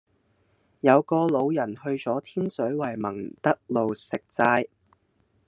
[0.79, 4.67] 有個老人去左天水圍民德路食齋